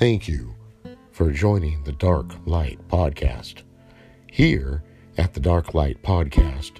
[0.00, 0.54] Thank you
[1.12, 3.64] for joining the Dark Light Podcast.
[4.32, 4.82] Here
[5.18, 6.78] at the Dark Light Podcast,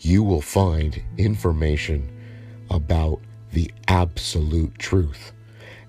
[0.00, 2.10] you will find information
[2.68, 3.20] about
[3.52, 5.30] the absolute truth.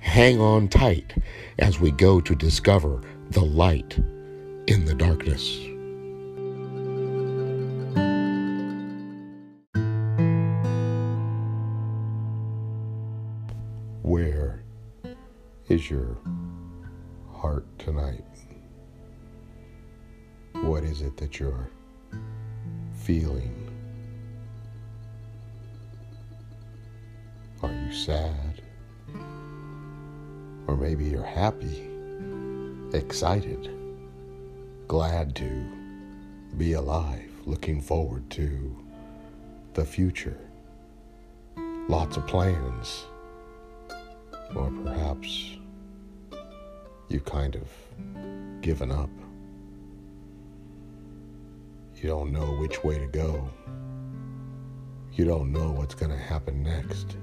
[0.01, 1.15] Hang on tight
[1.57, 3.01] as we go to discover
[3.31, 3.97] the light
[4.67, 5.57] in the darkness.
[14.03, 14.61] Where
[15.69, 16.17] is your
[17.47, 18.25] heart tonight?
[20.51, 21.69] What is it that you're
[22.93, 23.55] feeling?
[27.63, 28.61] Are you sad?
[30.67, 31.87] Or maybe you're happy,
[32.93, 33.69] excited,
[34.89, 35.49] glad to
[36.57, 38.75] be alive, looking forward to
[39.73, 40.41] the future.
[41.87, 43.05] Lots of plans.
[44.53, 45.57] Or perhaps
[47.09, 47.67] you've kind of
[48.61, 49.09] given up.
[51.95, 53.49] You don't know which way to go.
[55.13, 57.17] You don't know what's going to happen next.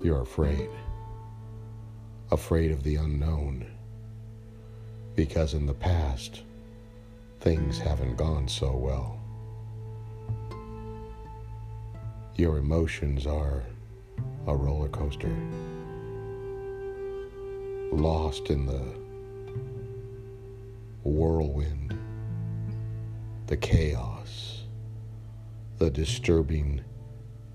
[0.00, 0.68] You're afraid.
[2.30, 3.66] Afraid of the unknown.
[5.16, 6.42] Because in the past,
[7.40, 9.18] things haven't gone so well.
[12.36, 13.64] Your emotions are
[14.46, 15.34] a roller coaster.
[17.92, 18.82] Lost in the
[21.04, 21.96] whirlwind,
[23.48, 24.62] the chaos,
[25.76, 26.82] the disturbing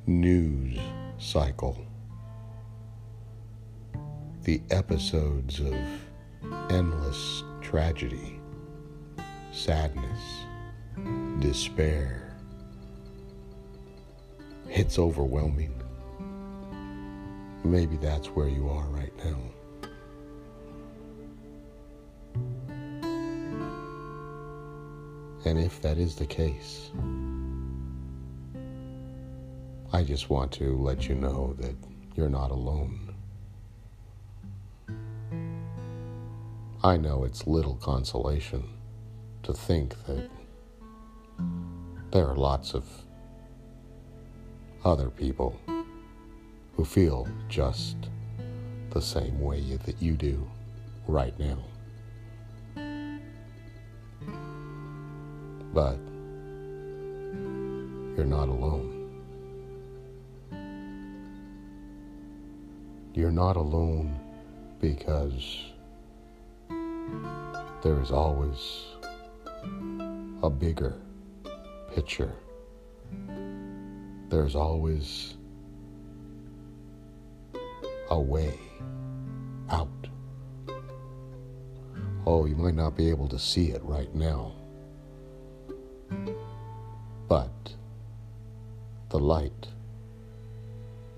[0.06, 0.78] news
[1.18, 1.84] cycle,
[4.44, 5.76] the episodes of
[6.70, 8.40] endless tragedy,
[9.52, 10.22] sadness,
[11.40, 12.38] despair.
[14.70, 15.74] It's overwhelming.
[17.64, 19.38] Maybe that's where you are right now.
[25.48, 26.92] And if that is the case,
[29.94, 31.74] I just want to let you know that
[32.16, 33.16] you're not alone.
[36.84, 38.62] I know it's little consolation
[39.44, 40.30] to think that
[42.12, 42.84] there are lots of
[44.84, 45.58] other people
[46.76, 47.96] who feel just
[48.90, 50.46] the same way that you do
[51.08, 51.64] right now.
[55.77, 55.99] But
[58.15, 59.11] you're not alone.
[63.14, 64.20] You're not alone
[64.82, 65.66] because
[67.83, 68.86] there is always
[70.42, 70.95] a bigger
[71.93, 72.33] picture.
[74.30, 75.36] There's always
[78.10, 78.58] a way
[79.70, 80.08] out.
[82.26, 84.54] Oh, you might not be able to see it right now,
[87.27, 87.73] but
[89.10, 89.67] the light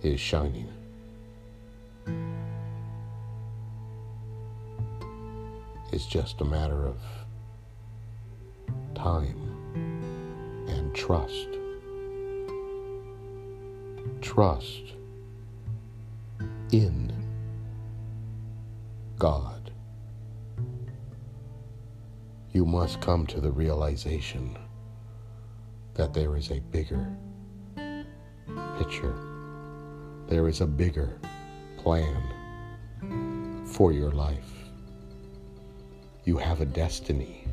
[0.02, 0.68] is shining.
[5.92, 6.98] It's just a matter of
[8.96, 9.38] time
[10.68, 11.48] and trust.
[14.22, 14.94] Trust
[16.72, 17.12] in
[19.18, 19.72] God.
[22.52, 24.58] You must come to the realization
[25.96, 27.06] that there is a bigger
[28.78, 29.16] picture,
[30.28, 31.20] there is a bigger
[31.78, 32.24] plan
[33.66, 34.54] for your life.
[36.26, 37.46] You have a destiny,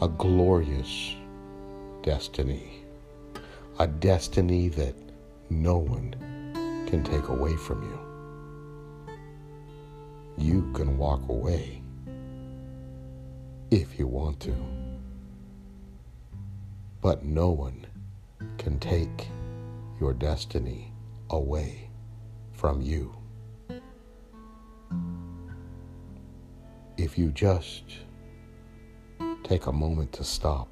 [0.00, 1.14] a glorious
[2.02, 2.84] destiny,
[3.78, 4.94] a destiny that
[5.50, 6.14] no one
[6.88, 7.98] can take away from you.
[10.38, 11.82] You can walk away
[13.70, 14.54] if you want to,
[17.06, 17.86] but no one
[18.58, 19.28] can take
[20.00, 20.92] your destiny
[21.30, 21.88] away
[22.50, 23.16] from you.
[26.96, 27.84] If you just
[29.44, 30.66] take a moment to stop,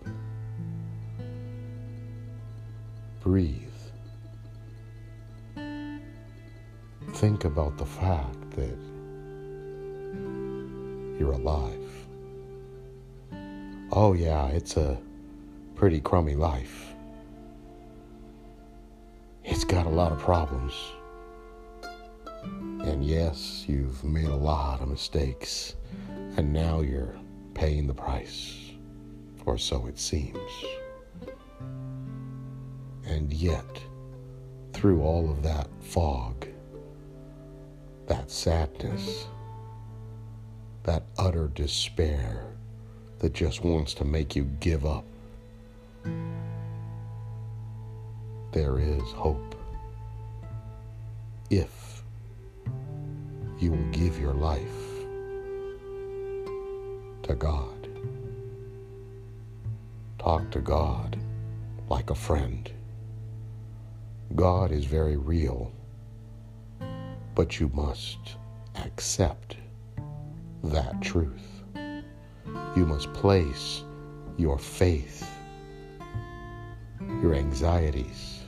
[3.20, 3.62] breathe,
[7.12, 8.76] think about the fact that
[11.16, 12.08] you're alive.
[13.92, 14.98] Oh, yeah, it's a
[15.84, 16.94] pretty crummy life.
[19.44, 20.72] It's got a lot of problems.
[22.42, 25.76] And yes, you've made a lot of mistakes,
[26.38, 27.14] and now you're
[27.52, 28.72] paying the price,
[29.44, 30.40] or so it seems.
[33.04, 33.78] And yet,
[34.72, 36.46] through all of that fog,
[38.06, 39.26] that sadness,
[40.84, 42.54] that utter despair
[43.18, 45.04] that just wants to make you give up.
[48.52, 49.54] There is hope
[51.50, 52.02] if
[53.58, 54.94] you will give your life
[57.24, 57.88] to God.
[60.18, 61.18] Talk to God
[61.88, 62.70] like a friend.
[64.34, 65.72] God is very real,
[67.34, 68.36] but you must
[68.84, 69.56] accept
[70.64, 71.62] that truth.
[72.76, 73.84] You must place
[74.36, 75.33] your faith,
[77.24, 78.42] your anxieties,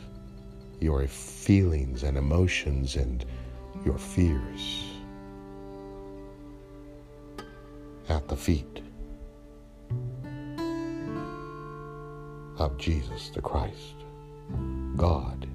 [0.81, 3.25] your feelings and emotions, and
[3.87, 4.85] your fears
[8.11, 8.83] at the feet
[12.59, 13.95] of Jesus the Christ.
[14.95, 15.49] God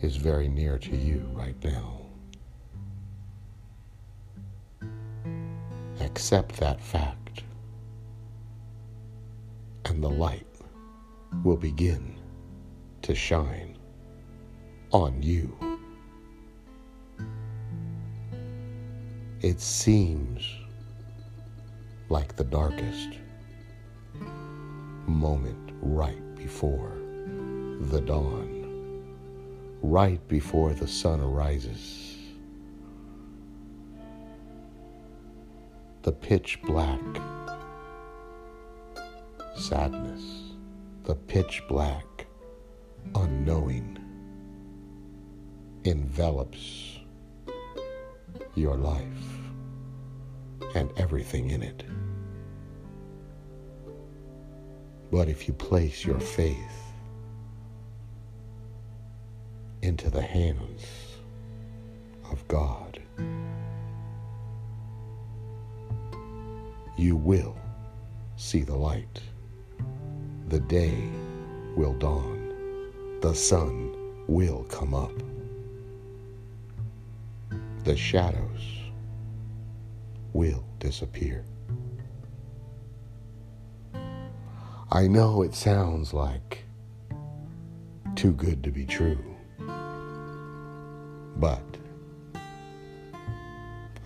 [0.00, 2.00] is very near to you right now.
[6.00, 7.44] Accept that fact,
[9.84, 10.53] and the light
[11.42, 12.18] will begin
[13.02, 13.76] to shine
[14.92, 15.56] on you.
[19.40, 20.48] It seems
[22.08, 23.18] like the darkest
[25.06, 26.96] moment right before
[27.80, 29.04] the dawn,
[29.82, 32.16] right before the sun arises.
[36.02, 37.00] The pitch black
[39.56, 40.43] sadness,
[41.04, 42.26] the pitch black
[43.14, 43.98] unknowing
[45.84, 46.98] envelops
[48.54, 49.06] your life
[50.74, 51.84] and everything in it.
[55.12, 56.56] But if you place your faith
[59.82, 60.86] into the hands
[62.30, 63.02] of God,
[66.96, 67.58] you will
[68.36, 69.20] see the light.
[70.54, 71.08] The day
[71.74, 73.18] will dawn.
[73.22, 73.92] The sun
[74.28, 75.10] will come up.
[77.82, 78.62] The shadows
[80.32, 81.44] will disappear.
[84.92, 86.62] I know it sounds like
[88.14, 89.18] too good to be true,
[91.36, 91.64] but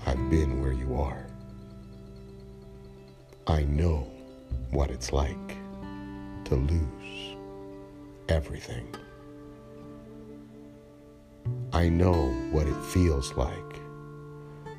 [0.07, 1.27] I've been where you are.
[3.47, 4.11] I know
[4.71, 5.58] what it's like
[6.49, 7.37] to lose
[8.29, 8.95] everything.
[11.73, 13.81] I know what it feels like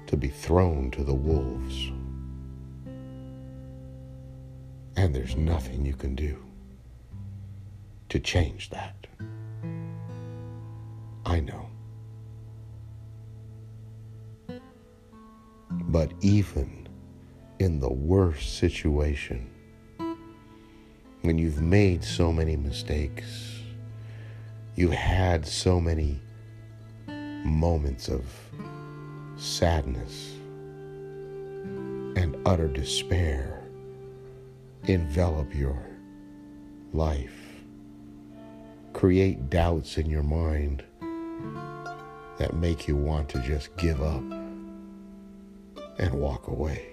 [0.08, 1.92] to be thrown to the wolves
[4.96, 6.44] and there's nothing you can do
[8.10, 9.08] to change that.
[11.26, 11.70] I know.
[15.70, 16.90] But even
[17.60, 19.50] in the worst situation,
[21.22, 23.60] when you've made so many mistakes,
[24.76, 26.20] you've had so many
[27.44, 28.24] moments of
[29.38, 30.34] sadness
[32.16, 33.64] and utter despair
[34.86, 35.86] envelop your
[36.94, 37.36] life.
[38.94, 40.84] Create doubts in your mind
[42.38, 44.24] that make you want to just give up
[46.00, 46.88] and walk away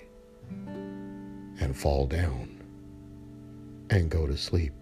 [1.60, 2.55] and fall down
[3.90, 4.72] and go to sleep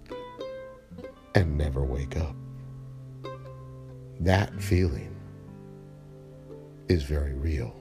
[1.35, 2.35] and never wake up.
[4.21, 5.15] That feeling
[6.89, 7.75] is very real,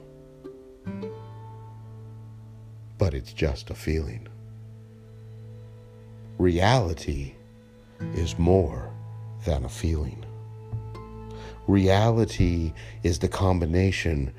[2.97, 4.27] but it's just a feeling.
[6.37, 7.35] Reality
[8.15, 8.91] is more
[9.45, 10.25] than a feeling.
[11.67, 14.33] Reality is the combination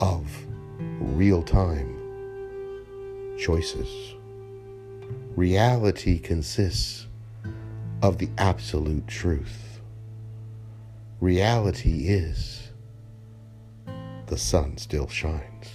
[0.00, 0.26] of
[1.00, 2.00] real time
[3.38, 4.14] choices.
[5.36, 7.08] Reality consists
[8.02, 9.80] of the absolute truth.
[11.20, 12.70] Reality is
[14.26, 15.70] the sun still shines.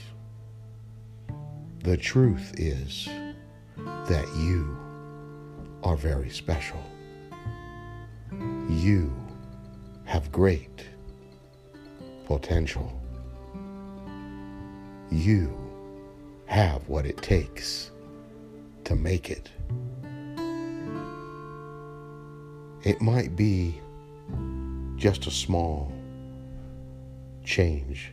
[1.84, 3.10] The truth is
[3.78, 4.78] that you
[5.84, 6.82] are very special.
[8.70, 9.14] You
[10.06, 10.86] have great
[12.28, 12.98] potential.
[15.12, 15.54] You
[16.46, 17.92] have what it takes
[18.90, 19.52] to make it.
[22.84, 23.80] It might be
[24.96, 25.94] just a small
[27.46, 28.12] change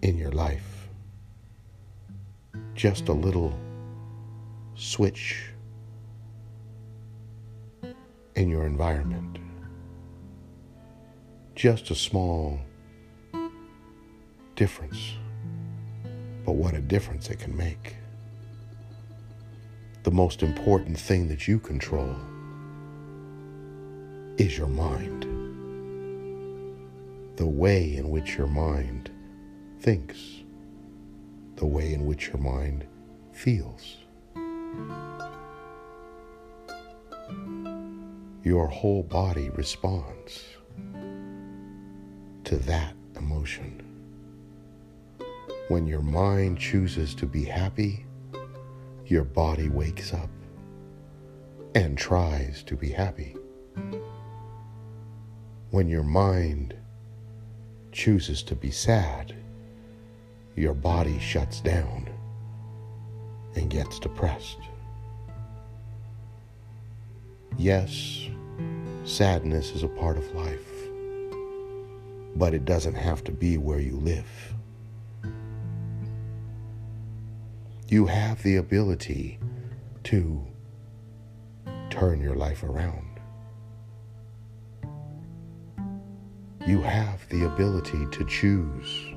[0.00, 0.88] in your life,
[2.74, 3.52] just a little
[4.74, 5.50] switch
[8.36, 9.38] in your environment.
[11.54, 12.58] Just a small
[14.56, 15.12] difference.
[16.46, 17.99] But what a difference it can make.
[20.10, 22.16] The most important thing that you control
[24.38, 25.22] is your mind.
[27.36, 29.08] The way in which your mind
[29.78, 30.18] thinks,
[31.54, 32.88] the way in which your mind
[33.30, 33.98] feels.
[38.42, 40.44] Your whole body responds
[42.42, 43.80] to that emotion.
[45.68, 48.06] When your mind chooses to be happy,
[49.10, 50.30] your body wakes up
[51.74, 53.36] and tries to be happy.
[55.70, 56.76] When your mind
[57.90, 59.34] chooses to be sad,
[60.54, 62.08] your body shuts down
[63.56, 64.60] and gets depressed.
[67.58, 68.28] Yes,
[69.04, 70.70] sadness is a part of life,
[72.36, 74.54] but it doesn't have to be where you live.
[77.90, 79.40] You have the ability
[80.04, 80.46] to
[81.90, 83.18] turn your life around.
[86.64, 89.12] You have the ability to choose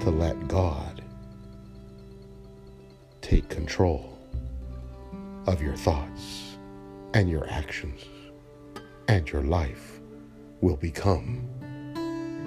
[0.00, 1.00] to let God
[3.20, 4.18] take control
[5.46, 6.56] of your thoughts
[7.14, 8.00] and your actions,
[9.06, 10.00] and your life
[10.60, 11.48] will become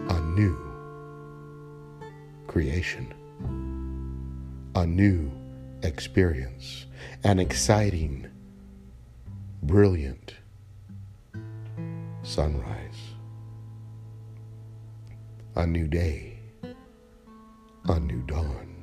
[0.10, 0.58] a new
[2.48, 5.32] creation, a new
[5.84, 6.86] experience,
[7.24, 8.28] an exciting,
[9.64, 10.36] brilliant
[12.24, 13.00] sunrise,
[15.56, 16.40] a new day,
[17.90, 18.76] a new dawn,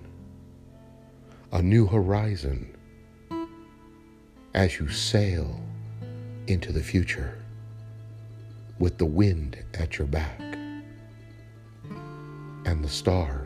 [1.53, 2.71] a new horizon.
[4.55, 5.61] As you sail
[6.47, 7.39] into the future
[8.79, 10.41] with the wind at your back
[12.65, 13.44] and the stars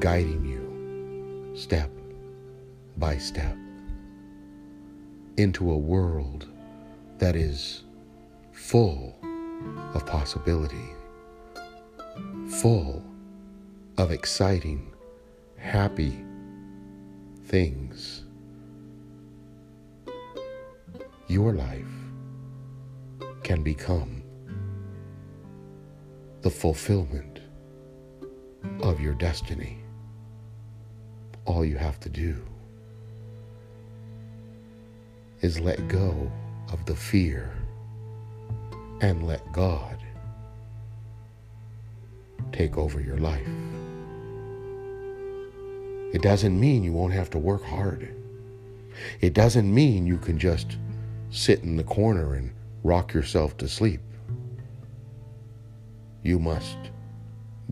[0.00, 1.90] guiding you step
[2.96, 3.56] by step
[5.36, 6.46] into a world
[7.18, 7.82] that is
[8.52, 9.16] full
[9.94, 10.90] of possibility,
[12.60, 13.02] full
[13.98, 14.92] of exciting,
[15.56, 16.24] happy
[17.46, 18.24] things.
[21.28, 21.86] Your life
[23.42, 24.22] can become
[26.42, 27.40] the fulfillment
[28.82, 29.83] of your destiny.
[31.46, 32.36] All you have to do
[35.40, 36.30] is let go
[36.72, 37.52] of the fear
[39.00, 39.98] and let God
[42.52, 43.46] take over your life.
[46.14, 48.14] It doesn't mean you won't have to work hard.
[49.20, 50.78] It doesn't mean you can just
[51.30, 52.52] sit in the corner and
[52.84, 54.00] rock yourself to sleep.
[56.22, 56.78] You must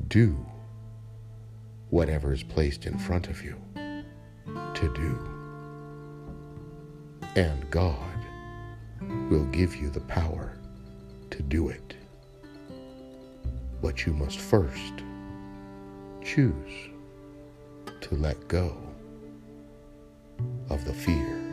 [0.08, 0.44] do
[1.92, 3.54] whatever is placed in front of you
[4.46, 5.18] to do.
[7.36, 8.16] And God
[9.28, 10.58] will give you the power
[11.28, 11.94] to do it.
[13.82, 15.04] But you must first
[16.24, 16.88] choose
[18.00, 18.74] to let go
[20.70, 21.44] of the fear,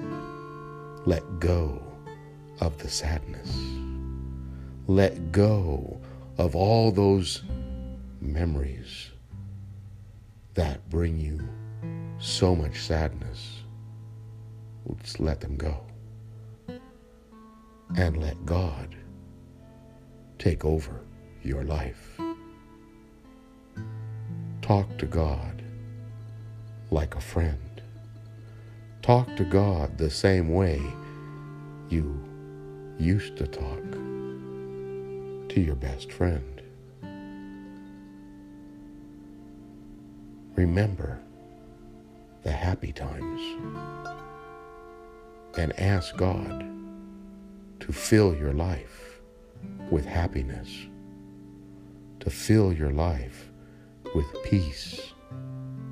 [1.05, 1.83] let go
[2.61, 3.57] of the sadness,
[4.87, 5.99] let go
[6.37, 7.43] of all those
[8.21, 9.11] memories
[10.59, 11.39] that bring you
[12.19, 13.63] so much sadness.
[15.01, 15.81] Just let them go.
[17.95, 18.93] And let God
[20.37, 20.99] take over
[21.43, 22.19] your life.
[24.61, 25.63] Talk to God
[26.91, 27.81] like a friend.
[29.01, 30.81] Talk to God the same way
[31.87, 32.21] you
[32.99, 33.91] used to talk
[35.53, 36.58] to your best friend.
[40.59, 41.17] Remember
[42.43, 43.41] the happy times
[45.57, 46.65] and ask God
[47.79, 49.21] to fill your life
[49.89, 50.69] with happiness,
[52.19, 53.49] to fill your life
[54.13, 55.13] with peace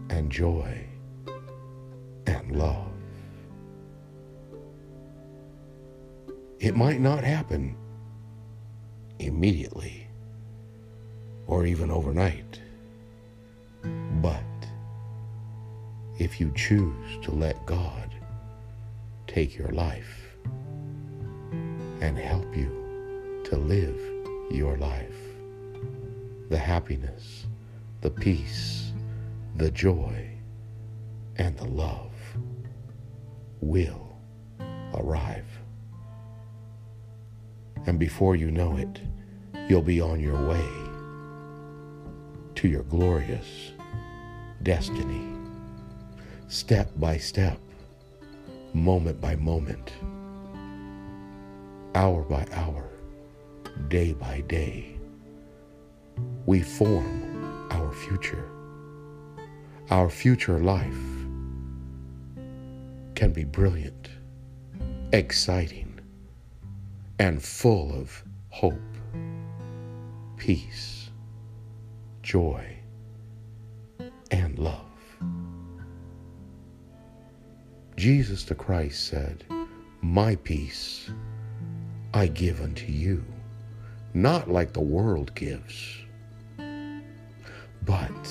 [0.09, 0.85] and joy
[2.25, 2.91] and love.
[6.59, 7.77] It might not happen
[9.19, 10.09] immediately
[11.47, 12.59] or even overnight,
[14.21, 14.43] but
[16.19, 18.09] if you choose to let God
[19.27, 20.35] take your life
[22.01, 23.99] and help you to live
[24.49, 25.15] your life.
[26.49, 27.45] The happiness,
[28.01, 28.91] the peace,
[29.55, 30.29] the joy,
[31.37, 32.13] and the love
[33.61, 34.17] will
[34.93, 35.45] arrive.
[37.85, 39.01] And before you know it,
[39.69, 40.67] you'll be on your way
[42.55, 43.71] to your glorious
[44.63, 45.36] destiny.
[46.49, 47.59] Step by step,
[48.73, 49.91] moment by moment,
[51.93, 52.89] hour by hour,
[53.89, 54.97] day by day,
[56.45, 58.49] we form our future.
[59.89, 60.95] Our future life
[63.15, 64.07] can be brilliant,
[65.11, 65.99] exciting,
[67.19, 68.79] and full of hope,
[70.37, 71.09] peace,
[72.23, 72.76] joy,
[77.97, 79.43] Jesus the Christ said,
[80.01, 81.09] My peace
[82.13, 83.25] I give unto you,
[84.13, 85.97] not like the world gives,
[87.83, 88.29] but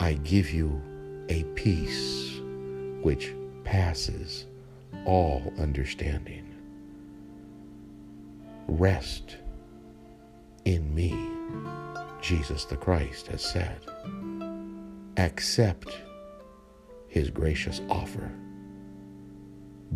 [0.00, 0.80] I give you
[1.28, 2.40] a peace
[3.02, 4.46] which passes
[5.04, 6.54] all understanding.
[8.68, 9.36] Rest
[10.64, 11.14] in me,
[12.22, 13.80] Jesus the Christ has said.
[15.18, 16.00] Accept
[17.08, 18.30] his gracious offer.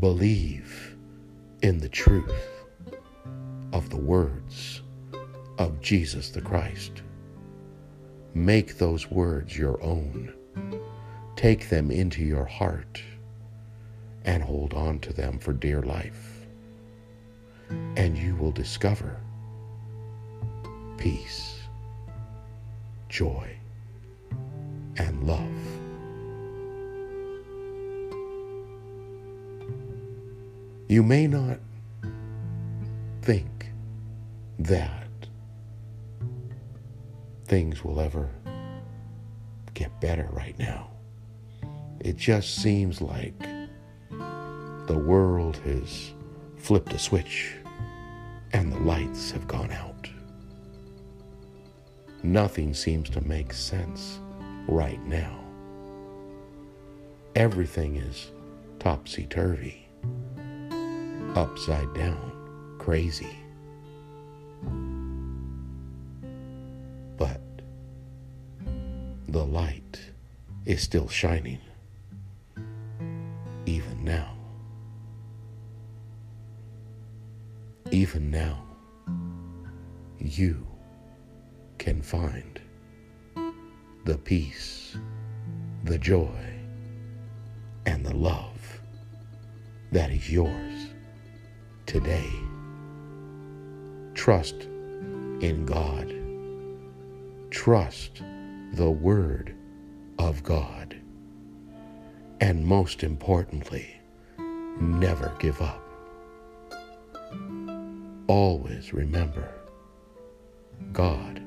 [0.00, 0.97] Believe
[1.61, 2.64] in the truth
[3.75, 4.80] of the words
[5.59, 7.02] of Jesus the Christ.
[8.33, 10.33] Make those words your own.
[11.37, 13.02] Take them into your heart
[14.25, 16.47] and hold on to them for dear life.
[17.69, 19.21] And you will discover
[20.97, 21.59] peace,
[23.11, 23.54] joy,
[24.97, 25.70] and love.
[30.90, 31.61] You may not
[33.23, 33.70] think
[34.59, 35.06] that
[37.44, 38.28] things will ever
[39.73, 40.90] get better right now.
[42.00, 43.38] It just seems like
[44.09, 46.12] the world has
[46.56, 47.54] flipped a switch
[48.52, 50.10] and the lights have gone out.
[52.25, 54.19] Nothing seems to make sense
[54.67, 55.38] right now.
[57.36, 58.32] Everything is
[58.80, 59.86] topsy turvy,
[61.36, 63.36] upside down, crazy.
[67.16, 67.40] But
[69.28, 70.00] the light
[70.64, 71.60] is still shining,
[73.66, 74.36] even now.
[77.90, 78.62] Even now,
[80.19, 80.66] you
[81.78, 82.60] can find
[84.04, 84.97] the peace,
[85.84, 86.30] the joy,
[87.86, 88.80] and the love
[89.93, 90.70] that is yours
[91.91, 92.31] today.
[94.15, 94.63] Trust
[95.41, 96.15] in God.
[97.50, 98.23] Trust
[98.75, 99.57] the Word
[100.17, 100.97] of God.
[102.41, 104.00] And most importantly,
[104.79, 105.83] never give up.
[108.29, 109.53] Always remember
[110.93, 111.43] God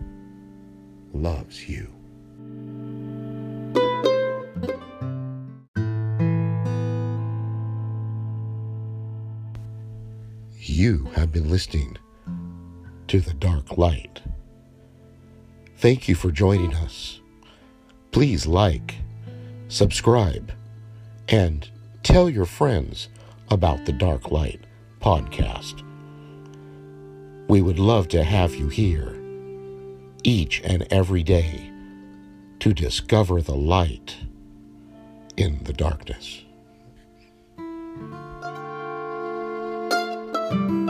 [1.13, 2.02] loves you.
[10.65, 11.97] You have been listening
[13.09, 14.21] to The Dark Light.
[15.75, 17.19] Thank you for joining us.
[18.11, 18.95] Please like,
[19.67, 20.53] subscribe,
[21.27, 21.69] and
[22.01, 23.09] tell your friends
[23.51, 24.61] about the Dark Light
[25.01, 25.83] podcast.
[27.49, 29.21] We would love to have you here
[30.23, 31.69] each and every day
[32.59, 34.15] to discover the light
[35.35, 36.45] in the darkness.
[40.53, 40.82] thank you